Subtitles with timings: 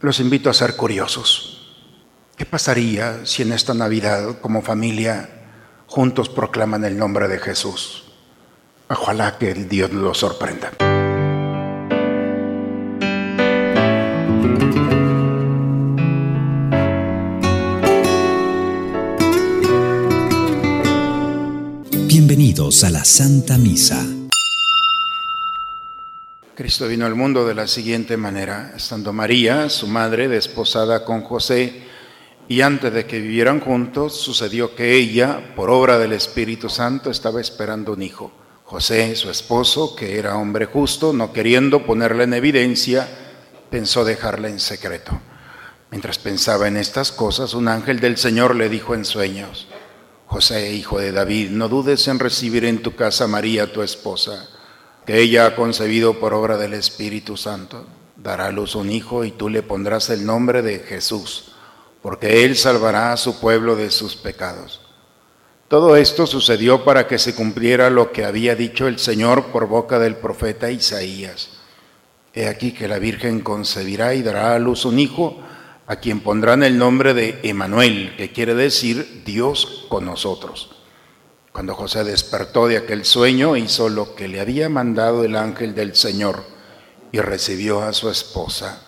[0.00, 1.54] los invito a ser curiosos.
[2.36, 5.28] ¿Qué pasaría si en esta Navidad, como familia,
[5.86, 8.04] juntos proclaman el nombre de Jesús?
[8.88, 10.72] Ojalá que el Dios los sorprenda.
[22.06, 24.17] Bienvenidos a la Santa Misa.
[26.58, 31.84] Cristo vino al mundo de la siguiente manera, estando María, su madre, desposada con José,
[32.48, 37.40] y antes de que vivieran juntos, sucedió que ella, por obra del Espíritu Santo, estaba
[37.40, 38.32] esperando un hijo.
[38.64, 43.08] José, su esposo, que era hombre justo, no queriendo ponerla en evidencia,
[43.70, 45.12] pensó dejarla en secreto.
[45.92, 49.68] Mientras pensaba en estas cosas, un ángel del Señor le dijo en sueños,
[50.26, 54.48] José, hijo de David, no dudes en recibir en tu casa a María, tu esposa,
[55.08, 57.86] que ella ha concebido por obra del Espíritu Santo.
[58.16, 61.52] Dará a luz un hijo y tú le pondrás el nombre de Jesús,
[62.02, 64.82] porque él salvará a su pueblo de sus pecados.
[65.66, 69.98] Todo esto sucedió para que se cumpliera lo que había dicho el Señor por boca
[69.98, 71.52] del profeta Isaías.
[72.34, 75.38] He aquí que la Virgen concebirá y dará a luz un hijo,
[75.86, 80.77] a quien pondrán el nombre de Emanuel, que quiere decir Dios con nosotros.
[81.58, 85.96] Cuando José despertó de aquel sueño, hizo lo que le había mandado el ángel del
[85.96, 86.44] Señor
[87.10, 88.80] y recibió a su esposa.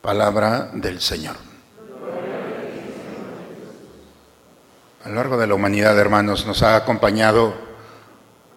[0.00, 1.36] Palabra del Señor.
[5.04, 7.52] A lo largo de la humanidad, hermanos, nos ha acompañado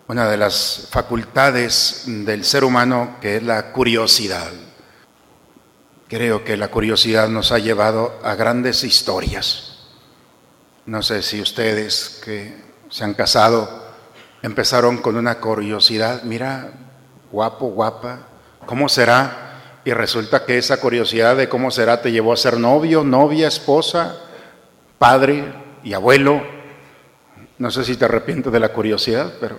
[0.08, 4.50] una de las facultades del ser humano que es la curiosidad.
[6.08, 9.90] Creo que la curiosidad nos ha llevado a grandes historias.
[10.86, 12.62] No sé si ustedes que
[12.94, 13.68] se han casado
[14.44, 16.70] empezaron con una curiosidad, mira,
[17.32, 18.20] guapo, guapa,
[18.68, 19.80] ¿cómo será?
[19.84, 24.16] Y resulta que esa curiosidad de cómo será te llevó a ser novio, novia, esposa,
[25.00, 25.44] padre,
[25.84, 26.44] y abuelo.
[27.58, 29.58] No sé si te arrepientes de la curiosidad, pero,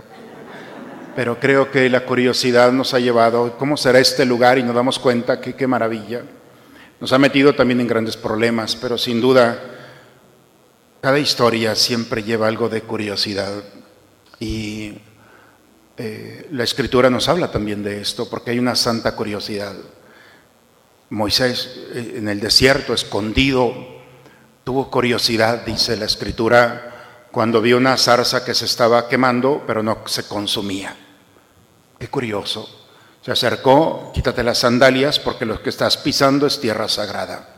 [1.16, 4.58] pero creo que la curiosidad nos ha llevado, ¿cómo será este lugar?
[4.58, 6.22] Y nos damos cuenta que qué maravilla.
[7.00, 9.73] Nos ha metido también en grandes problemas, pero sin duda
[11.04, 13.62] cada historia siempre lleva algo de curiosidad.
[14.40, 14.94] Y
[15.98, 19.74] eh, la escritura nos habla también de esto, porque hay una santa curiosidad.
[21.10, 23.74] Moisés eh, en el desierto, escondido,
[24.64, 29.98] Tuvo curiosidad, dice la escritura, cuando vio una zarza que se estaba quemando, pero no
[30.06, 30.96] se consumía.
[31.98, 32.86] Qué curioso.
[33.20, 37.53] Se acercó, quítate las sandalias porque lo que estás pisando es tierra sagrada.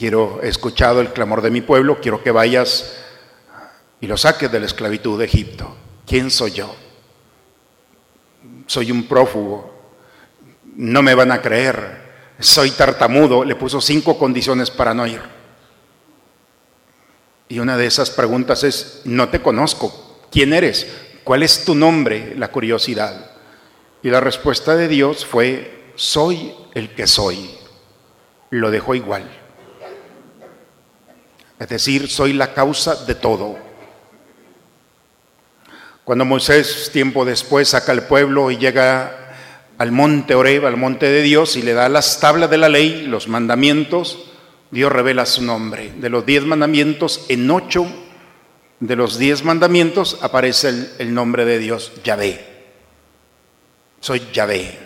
[0.00, 2.96] Quiero, he escuchado el clamor de mi pueblo, quiero que vayas
[4.00, 5.76] y lo saques de la esclavitud de Egipto.
[6.06, 6.74] ¿Quién soy yo?
[8.66, 9.92] Soy un prófugo.
[10.74, 12.00] No me van a creer
[12.40, 15.20] soy tartamudo, le puso cinco condiciones para no ir.
[17.50, 20.86] Y una de esas preguntas es, no te conozco, ¿quién eres?
[21.22, 22.34] ¿Cuál es tu nombre?
[22.38, 23.32] La curiosidad.
[24.02, 27.50] Y la respuesta de Dios fue, soy el que soy.
[28.48, 29.39] Lo dejó igual.
[31.60, 33.58] Es decir, soy la causa de todo.
[36.04, 39.34] Cuando Moisés, tiempo después, saca al pueblo y llega
[39.76, 43.06] al monte Oreb, al monte de Dios, y le da las tablas de la ley,
[43.06, 44.30] los mandamientos,
[44.70, 45.92] Dios revela su nombre.
[45.98, 47.86] De los diez mandamientos, en ocho
[48.80, 52.42] de los diez mandamientos aparece el, el nombre de Dios, Yahvé.
[54.00, 54.78] Soy Yahvé.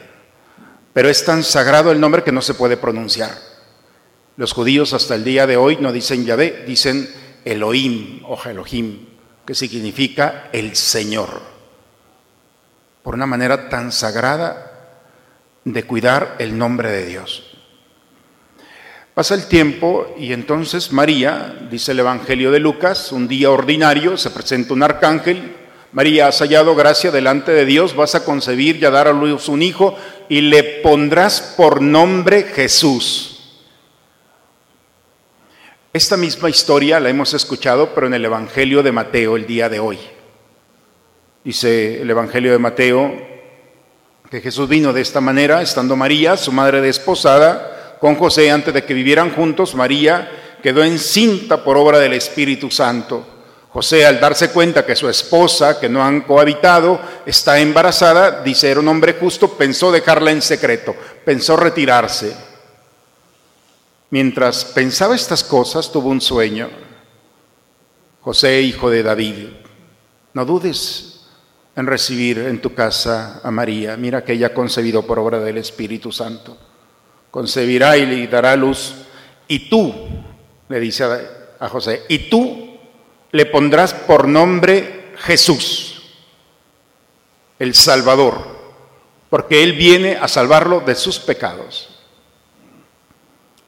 [0.93, 3.54] Pero es tan sagrado el nombre que no se puede pronunciar.
[4.37, 7.09] Los judíos hasta el día de hoy no dicen Yahvé, dicen
[7.45, 9.07] Elohim o Elohim,
[9.47, 11.41] que significa el Señor.
[13.03, 14.73] Por una manera tan sagrada
[15.65, 17.51] de cuidar el nombre de Dios.
[19.15, 24.31] Pasa el tiempo y entonces María, dice el Evangelio de Lucas, un día ordinario se
[24.31, 25.55] presenta un arcángel,
[25.93, 29.49] María, has hallado gracia delante de Dios, vas a concebir y a dar a luz
[29.49, 29.97] un hijo
[30.29, 33.34] y le pondrás por nombre Jesús.
[35.95, 39.79] Esta misma historia la hemos escuchado, pero en el Evangelio de Mateo el día de
[39.79, 39.97] hoy.
[41.45, 43.15] Dice el Evangelio de Mateo,
[44.29, 48.83] que Jesús vino de esta manera, estando María, su madre desposada, con José antes de
[48.83, 53.25] que vivieran juntos, María quedó encinta por obra del Espíritu Santo.
[53.69, 58.81] José, al darse cuenta que su esposa, que no han cohabitado, está embarazada, dice, era
[58.81, 62.54] un hombre justo, pensó dejarla en secreto, pensó retirarse.
[64.15, 66.71] Mientras pensaba estas cosas, tuvo un sueño.
[68.21, 69.49] José, hijo de David,
[70.35, 71.27] no dudes
[71.75, 73.97] en recibir en tu casa a María.
[73.97, 76.57] Mira que ella ha concebido por obra del Espíritu Santo.
[77.33, 78.95] concebirá y dará luz.
[79.49, 79.93] Y tú,
[80.69, 81.03] le dice
[81.59, 82.79] a José, y tú
[83.33, 86.03] le pondrás por nombre Jesús,
[87.59, 88.47] el Salvador,
[89.29, 91.94] porque Él viene a salvarlo de sus pecados.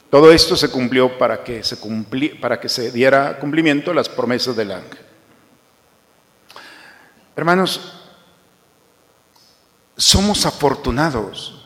[0.09, 1.77] Todo esto se cumplió para que se,
[2.39, 4.99] para que se diera cumplimiento a las promesas del ángel.
[7.35, 7.93] Hermanos,
[9.97, 11.57] somos afortunados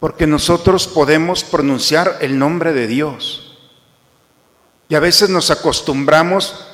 [0.00, 3.58] porque nosotros podemos pronunciar el nombre de Dios.
[4.88, 6.66] Y a veces nos acostumbramos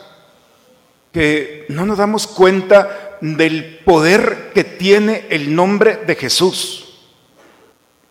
[1.12, 6.99] que no nos damos cuenta del poder que tiene el nombre de Jesús.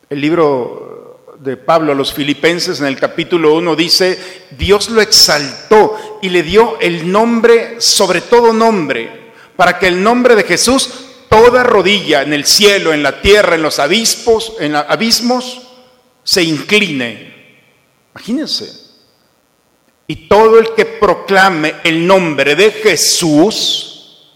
[0.09, 0.92] El libro
[1.43, 6.41] de Pablo a los filipenses en el capítulo 1 dice, Dios lo exaltó y le
[6.41, 10.89] dio el nombre sobre todo nombre, para que el nombre de Jesús,
[11.29, 15.61] toda rodilla en el cielo, en la tierra, en los abismos, en abismos,
[16.23, 17.33] se incline.
[18.15, 18.81] Imagínense.
[20.07, 24.29] Y todo el que proclame el nombre de Jesús,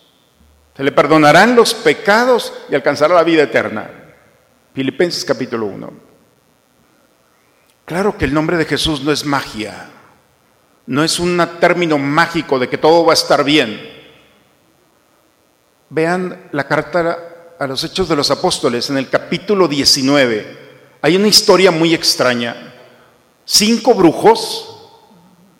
[0.75, 3.89] se le perdonarán los pecados y alcanzará la vida eterna.
[4.73, 6.06] Filipenses capítulo 1.
[7.87, 9.89] Claro que el nombre de Jesús no es magia,
[10.87, 13.79] no es un término mágico de que todo va a estar bien.
[15.89, 20.57] Vean la carta a los Hechos de los Apóstoles en el capítulo 19.
[21.01, 22.73] Hay una historia muy extraña.
[23.45, 24.77] Cinco brujos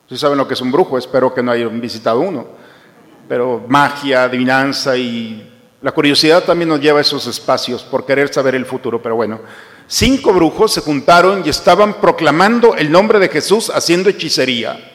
[0.10, 2.48] si saben lo que es un brujo, espero que no hayan visitado uno.
[3.28, 8.56] Pero magia, adivinanza y la curiosidad también nos lleva a esos espacios por querer saber
[8.56, 9.02] el futuro.
[9.02, 9.42] Pero bueno,
[9.88, 14.94] cinco brujos se juntaron y estaban proclamando el nombre de Jesús haciendo hechicería.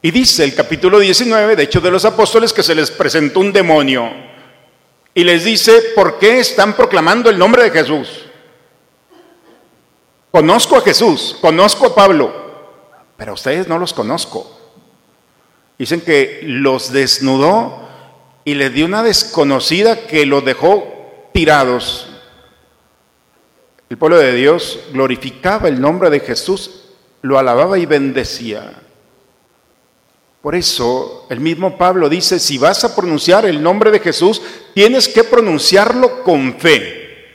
[0.00, 3.52] Y dice el capítulo 19, de hecho de los apóstoles, que se les presentó un
[3.52, 4.10] demonio.
[5.14, 8.08] Y les dice, ¿por qué están proclamando el nombre de Jesús?
[10.32, 12.32] Conozco a Jesús, conozco a Pablo,
[13.16, 14.58] pero a ustedes no los conozco.
[15.78, 17.86] Dicen que los desnudó
[18.44, 22.08] y les dio una desconocida que los dejó tirados.
[23.92, 26.84] El pueblo de Dios glorificaba el nombre de Jesús,
[27.20, 28.72] lo alababa y bendecía.
[30.40, 34.40] Por eso el mismo Pablo dice, si vas a pronunciar el nombre de Jesús,
[34.72, 37.34] tienes que pronunciarlo con fe.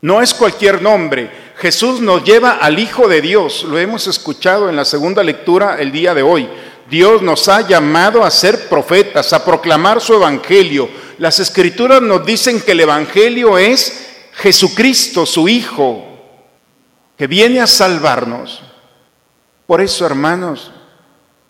[0.00, 1.28] No es cualquier nombre.
[1.56, 3.64] Jesús nos lleva al Hijo de Dios.
[3.64, 6.48] Lo hemos escuchado en la segunda lectura el día de hoy.
[6.88, 10.88] Dios nos ha llamado a ser profetas, a proclamar su Evangelio.
[11.18, 14.06] Las escrituras nos dicen que el Evangelio es
[14.36, 16.04] Jesucristo, su Hijo,
[17.16, 18.60] que viene a salvarnos.
[19.66, 20.70] Por eso, hermanos,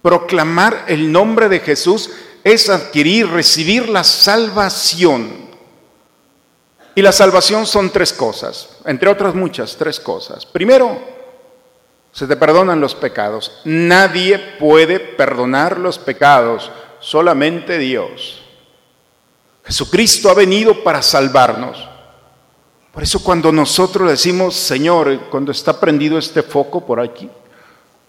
[0.03, 2.11] proclamar el nombre de Jesús
[2.45, 5.47] es adquirir, recibir la salvación.
[6.95, 10.47] Y la salvación son tres cosas, entre otras muchas, tres cosas.
[10.47, 10.99] Primero,
[12.13, 13.61] se te perdonan los pecados.
[13.65, 18.43] Nadie puede perdonar los pecados, solamente Dios.
[19.65, 21.96] Jesucristo ha venido para salvarnos.
[22.97, 27.29] Por eso cuando nosotros decimos, Señor, cuando está prendido este foco por aquí,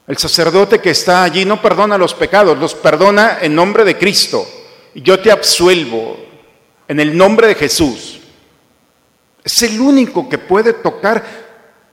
[0.07, 4.47] el sacerdote que está allí no perdona los pecados, los perdona en nombre de Cristo.
[4.95, 6.15] Yo te absuelvo
[6.87, 8.21] en el nombre de Jesús.
[9.43, 11.21] Es el único que puede tocar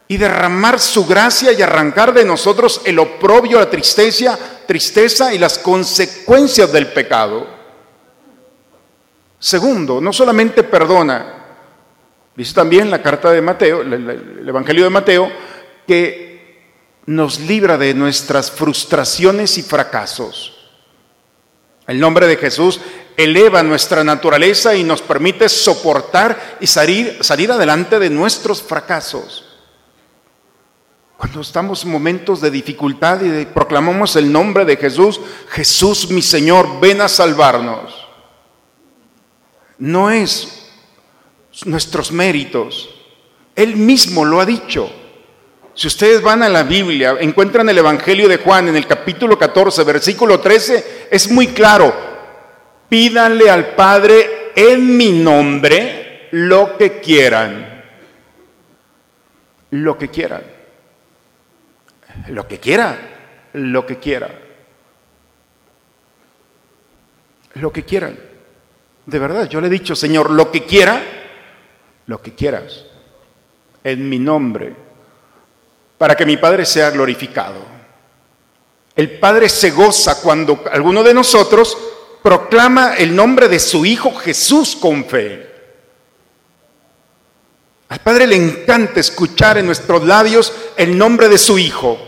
[0.07, 5.59] y derramar su gracia y arrancar de nosotros el oprobio, la tristeza, tristeza y las
[5.59, 7.45] consecuencias del pecado.
[9.41, 11.44] Segundo, no solamente perdona,
[12.37, 15.31] dice también la carta de Mateo, el Evangelio de Mateo,
[15.87, 16.35] que
[17.07, 20.71] nos libra de nuestras frustraciones y fracasos.
[21.87, 22.81] El nombre de Jesús
[23.17, 29.45] eleva nuestra naturaleza y nos permite soportar y salir, salir adelante de nuestros fracasos.
[31.17, 36.81] Cuando estamos en momentos de dificultad y proclamamos el nombre de Jesús, Jesús mi Señor,
[36.81, 38.09] ven a salvarnos.
[39.79, 40.64] No es
[41.65, 42.91] nuestros méritos,
[43.55, 44.91] Él mismo lo ha dicho.
[45.75, 49.83] Si ustedes van a la Biblia, encuentran el Evangelio de Juan en el capítulo 14,
[49.85, 51.93] versículo 13, es muy claro,
[52.89, 57.83] pídanle al Padre en mi nombre lo que quieran.
[59.71, 60.43] Lo que quieran.
[62.29, 62.99] Lo que quiera.
[63.55, 64.29] Lo que quiera.
[67.55, 68.17] Lo que quieran.
[69.07, 71.03] De verdad, yo le he dicho, Señor, lo que quiera,
[72.07, 72.85] lo que quieras,
[73.83, 74.75] en mi nombre,
[75.99, 77.75] para que mi Padre sea glorificado.
[78.97, 81.77] El Padre se goza cuando alguno de nosotros
[82.23, 85.51] proclama el nombre de su Hijo Jesús con fe.
[87.89, 91.99] Al Padre le encanta escuchar en nuestros labios el nombre de su Hijo.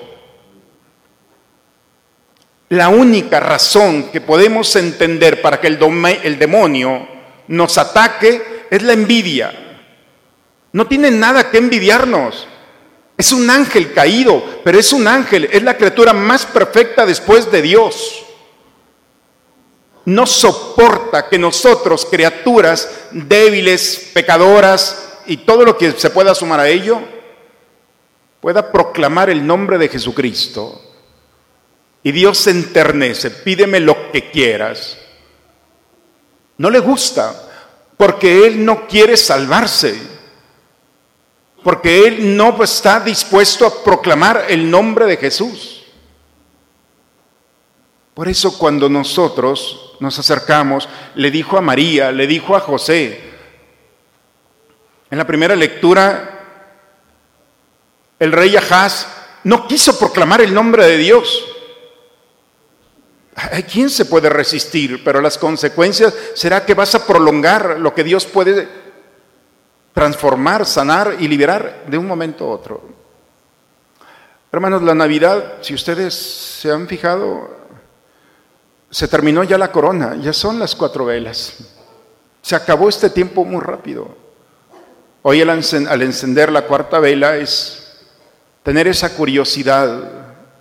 [2.70, 5.78] La única razón que podemos entender para que el,
[6.22, 7.06] el demonio
[7.48, 9.65] nos ataque es la envidia.
[10.76, 12.46] No tiene nada que envidiarnos.
[13.16, 17.62] Es un ángel caído, pero es un ángel, es la criatura más perfecta después de
[17.62, 18.26] Dios.
[20.04, 26.68] No soporta que nosotros, criaturas débiles, pecadoras y todo lo que se pueda sumar a
[26.68, 27.00] ello,
[28.42, 30.78] pueda proclamar el nombre de Jesucristo.
[32.02, 34.98] Y Dios se enternece, pídeme lo que quieras.
[36.58, 37.48] No le gusta,
[37.96, 40.15] porque Él no quiere salvarse
[41.66, 45.82] porque él no está dispuesto a proclamar el nombre de Jesús.
[48.14, 53.20] Por eso cuando nosotros nos acercamos, le dijo a María, le dijo a José,
[55.10, 56.44] en la primera lectura,
[58.20, 59.08] el rey Ahaz
[59.42, 61.46] no quiso proclamar el nombre de Dios.
[63.68, 65.02] quién se puede resistir?
[65.02, 68.85] Pero las consecuencias será que vas a prolongar lo que Dios puede
[69.96, 72.82] transformar, sanar y liberar de un momento a otro.
[74.52, 77.48] Hermanos, la Navidad, si ustedes se han fijado,
[78.90, 81.54] se terminó ya la corona, ya son las cuatro velas.
[82.42, 84.14] Se acabó este tiempo muy rápido.
[85.22, 85.48] Hoy al,
[86.02, 87.96] encender la cuarta vela es
[88.62, 90.10] tener esa curiosidad,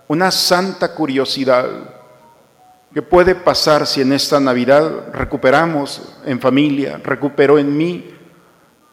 [0.08, 1.68] una santa curiosidad
[2.94, 8.15] que puede pasar si en esta Navidad recuperamos en familia, recupero en mí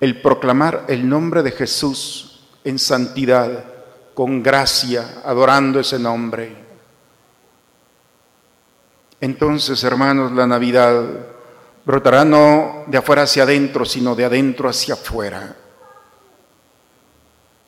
[0.03, 3.63] el proclamar el nombre de Jesús en santidad,
[4.13, 6.53] con gracia, adorando ese nombre.
[9.21, 11.05] Entonces, hermanos, la Navidad
[11.85, 15.55] brotará no de afuera hacia adentro, sino de adentro hacia afuera.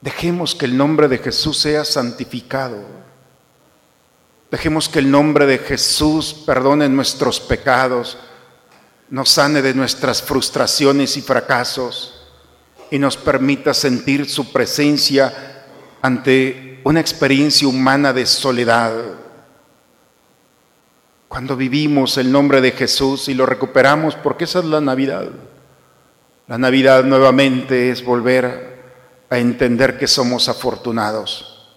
[0.01, 2.83] Dejemos que el nombre de Jesús sea santificado.
[4.51, 8.17] Dejemos que el nombre de Jesús perdone nuestros pecados,
[9.09, 12.14] nos sane de nuestras frustraciones y fracasos
[12.95, 15.65] y nos permita sentir su presencia
[16.01, 18.93] ante una experiencia humana de soledad.
[21.27, 25.27] Cuando vivimos el nombre de Jesús y lo recuperamos, porque esa es la Navidad.
[26.47, 28.79] La Navidad nuevamente es volver
[29.29, 31.69] a entender que somos afortunados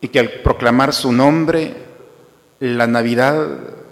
[0.00, 1.76] y que al proclamar su nombre,
[2.58, 3.46] la Navidad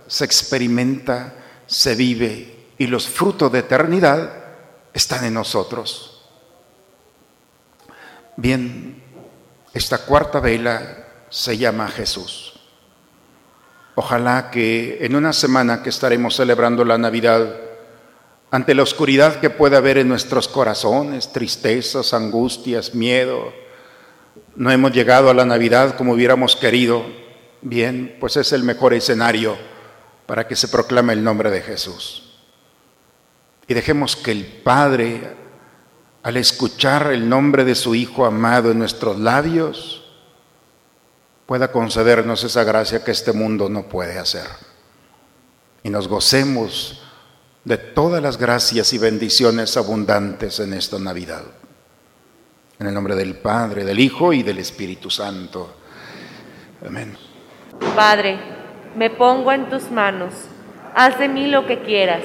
[0.09, 1.35] se experimenta,
[1.67, 4.40] se vive y los frutos de eternidad
[4.93, 6.21] están en nosotros.
[8.37, 9.03] Bien,
[9.73, 12.55] esta cuarta vela se llama Jesús.
[13.95, 17.55] Ojalá que en una semana que estaremos celebrando la Navidad,
[18.51, 23.53] ante la oscuridad que puede haber en nuestros corazones, tristezas, angustias, miedo,
[24.57, 27.05] no hemos llegado a la Navidad como hubiéramos querido,
[27.63, 29.57] bien, pues es el mejor escenario
[30.27, 32.30] para que se proclame el nombre de Jesús
[33.71, 35.33] y dejemos que el Padre,
[36.25, 40.11] al escuchar el nombre de su Hijo amado en nuestros labios,
[41.47, 44.49] pueda concedernos esa gracia que este mundo no puede hacer.
[45.85, 47.01] Y nos gocemos
[47.65, 51.45] de todas las gracias y bendiciones abundantes en esta Navidad.
[52.81, 55.77] En el nombre del Padre, del Hijo y del Espíritu Santo.
[56.85, 57.17] Amén.
[57.95, 58.37] Padre,
[58.97, 60.35] me pongo en tus manos.
[60.93, 62.25] Haz de mí lo que quieras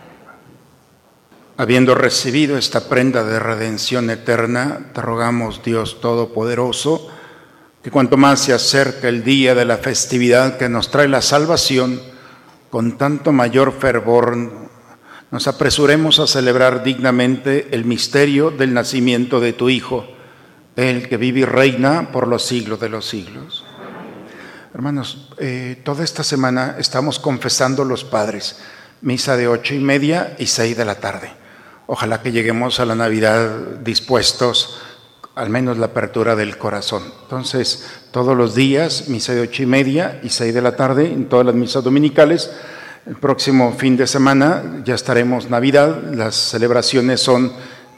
[1.61, 7.07] Habiendo recibido esta prenda de redención eterna, te rogamos, Dios Todopoderoso,
[7.83, 12.01] que cuanto más se acerca el día de la festividad que nos trae la salvación,
[12.71, 14.35] con tanto mayor fervor
[15.29, 20.07] nos apresuremos a celebrar dignamente el misterio del nacimiento de tu Hijo,
[20.75, 23.63] el que vive y reina por los siglos de los siglos.
[24.73, 28.59] Hermanos, eh, toda esta semana estamos confesando los padres,
[29.01, 31.39] misa de ocho y media y seis de la tarde.
[31.93, 33.49] Ojalá que lleguemos a la Navidad
[33.83, 34.79] dispuestos,
[35.35, 37.03] al menos la apertura del corazón.
[37.23, 41.27] Entonces, todos los días, misa de ocho y media y seis de la tarde, en
[41.27, 42.49] todas las misas dominicales.
[43.05, 46.01] El próximo fin de semana ya estaremos Navidad.
[46.13, 47.51] Las celebraciones son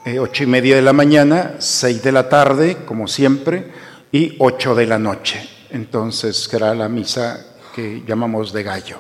[0.06, 3.72] eh, ocho y media de la mañana, seis de la tarde, como siempre,
[4.12, 5.48] y ocho de la noche.
[5.70, 7.46] Entonces, será la misa
[7.76, 8.98] que llamamos de gallo.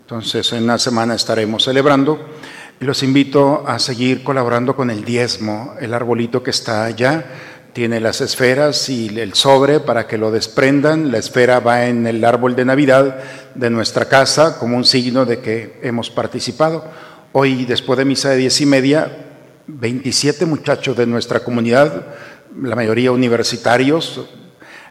[0.00, 2.18] Entonces, en una semana estaremos celebrando
[2.80, 7.26] y los invito a seguir colaborando con el diezmo, el arbolito que está allá
[7.74, 11.12] tiene las esferas y el sobre para que lo desprendan.
[11.12, 13.18] La esfera va en el árbol de Navidad
[13.54, 16.84] de nuestra casa como un signo de que hemos participado.
[17.32, 19.26] Hoy, después de misa de diez y media,
[19.66, 22.06] 27 muchachos de nuestra comunidad,
[22.60, 24.22] la mayoría universitarios,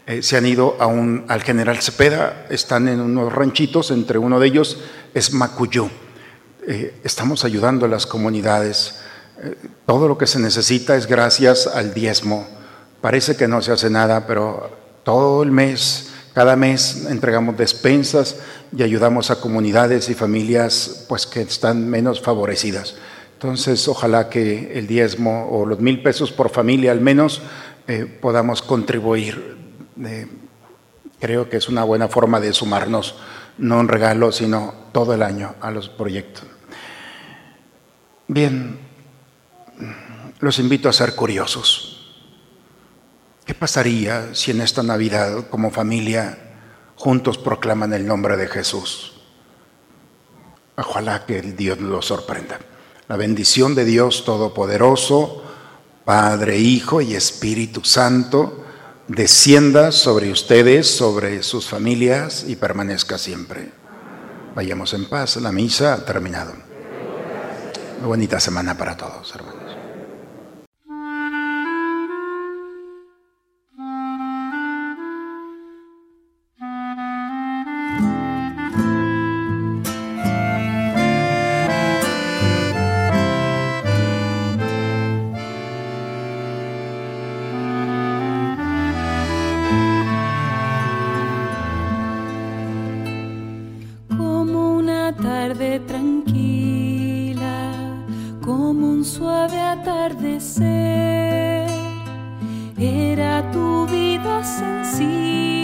[0.05, 4.39] eh, se han ido a un, al General Cepeda, están en unos ranchitos, entre uno
[4.39, 4.77] de ellos
[5.13, 5.89] es Macuyú.
[6.67, 8.99] Eh, estamos ayudando a las comunidades.
[9.41, 12.47] Eh, todo lo que se necesita es gracias al diezmo
[13.01, 14.69] Parece que no se hace nada, pero
[15.03, 18.35] todo el mes, cada mes entregamos despensas
[18.75, 22.95] y ayudamos a comunidades y familias pues que están menos favorecidas.
[23.33, 27.41] Entonces, ojalá que el diezmo o los mil pesos por familia al menos
[27.87, 29.57] eh, podamos contribuir.
[30.03, 30.27] Eh,
[31.21, 33.15] creo que es una buena forma de sumarnos,
[33.59, 36.45] no un regalo, sino todo el año a los proyectos.
[38.27, 38.79] Bien,
[40.39, 41.95] los invito a ser curiosos.
[43.45, 46.37] ¿Qué pasaría si en esta Navidad, como familia,
[46.95, 49.21] juntos proclaman el nombre de Jesús?
[50.77, 52.59] Ojalá que el Dios lo sorprenda.
[53.07, 55.43] La bendición de Dios Todopoderoso,
[56.05, 58.65] Padre, Hijo y Espíritu Santo,
[59.09, 63.71] descienda sobre ustedes, sobre sus familias y permanezca siempre.
[64.55, 66.53] Vayamos en paz, la misa ha terminado.
[67.97, 69.75] Una bonita semana para todos, hermanos.
[102.79, 105.58] era tu vida sencilla.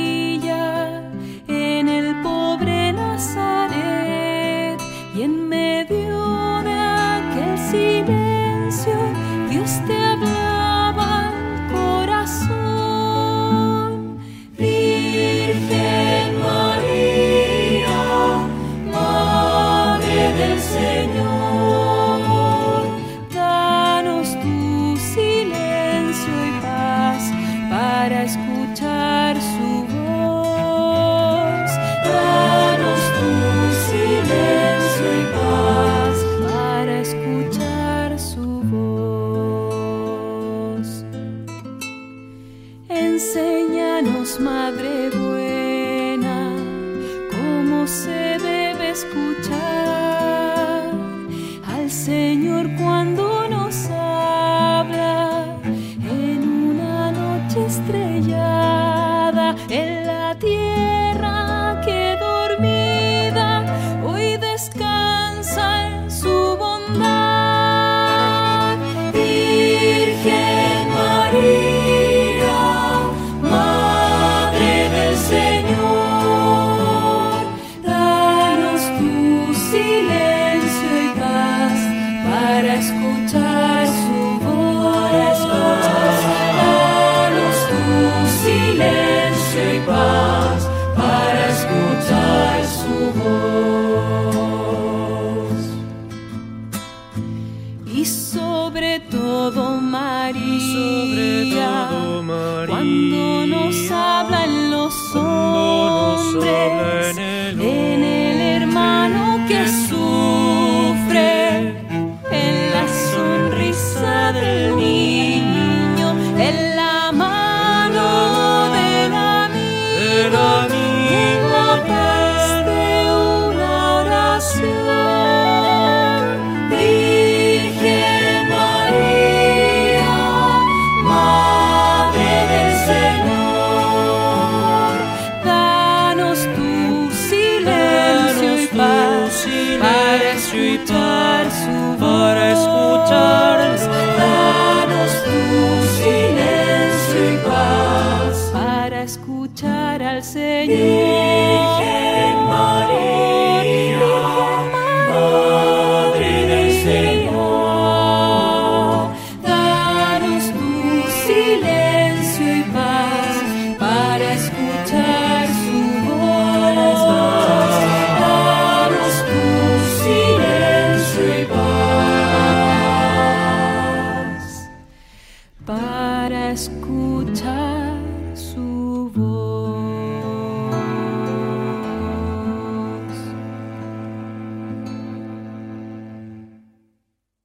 [150.05, 151.74] al Señor.